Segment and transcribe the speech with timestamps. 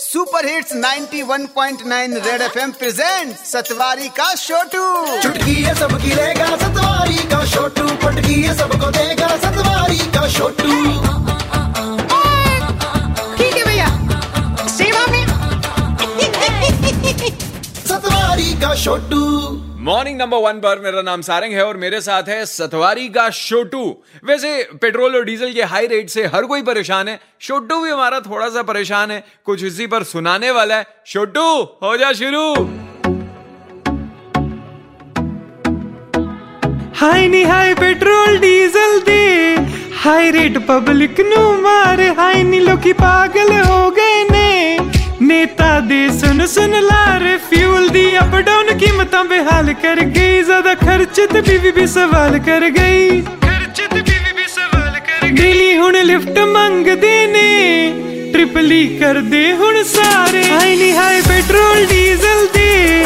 [0.00, 4.82] Super hits 91.9 red FM present सतवारी का छोटू
[5.22, 10.77] चुटकी है सबकी रहेगा, सतवारी का छोटू पटकी सबको देगा, सतवारी का छोटू
[18.58, 19.18] का छोटू
[19.80, 23.82] मॉर्निंग नंबर वन पर मेरा नाम सारंग है और मेरे साथ है सतवारी का छोटू
[24.24, 24.50] वैसे
[24.82, 28.48] पेट्रोल और डीजल के हाई रेट से हर कोई परेशान है। छोटू भी हमारा थोड़ा
[28.48, 31.46] सा परेशान है। कुछ इसी पर सुनाने वाला है। छोटू
[31.82, 32.44] हो जा शुरू।
[36.96, 39.22] हाय नी हाय पेट्रोल डीजल दे।
[39.96, 44.47] हाई रेट पब्लिक नु मारे। हाय नी लोकी पागल हो गए ने।
[45.22, 51.20] ਨੇਤਾ ਦੇ ਸੁਨ ਸੁਨ ਲਾਰੇ ਫਿਊਲ ਦੀ ਅਪ ਡਾਊਨ ਕੀਮਤਾਂ ਬੇਹਾਲ ਕਰ ਗਈ। ਜ਼ਿਆਦਾ ਖਰਚ
[51.32, 55.96] ਤੇ ਬੀਵੀ ਵੀ ਸਵਾਲ ਕਰ ਗਈ। ਖਰਚ ਤੇ ਬੀਵੀ ਵੀ ਸਵਾਲ ਕਰ ਗਈ। ਡੇਲੀ ਹੁਣ
[56.02, 63.04] ਲਿਫਟ ਮੰਗਦੇ ਨੇ ਟ੍ਰਿਪਲੀ ਕਰਦੇ ਹੁਣ ਸਾਰੇ। ਹਾਈ ਨੀ ਹਾਈ ਪੈਟਰੋਲ ਡੀਜ਼ਲ ਦੇ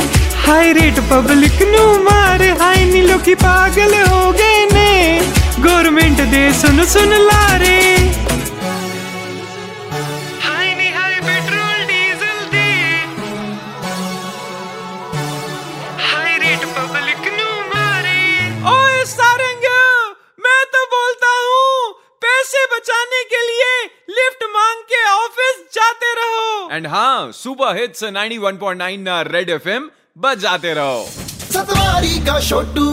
[0.48, 5.20] ਹਾਈ ਰੇਟ ਪਬਲਿਕ ਨੂੰ ਮਾਰ। ਹਾਈ ਨੀ ਲੋਕੀ ਪਾਗਲ ਹੋ ਗਏ ਨੇ।
[5.64, 7.81] ਗਵਰਨਮੈਂਟ ਦੇ ਸੁਨ ਸੁਨ ਲਾਰੇ।
[26.72, 31.04] एंड हाँ सुपर हिट्स 91.9 रेड एफएम बजाते रहो।
[31.52, 32.86] सतवारी का छोटू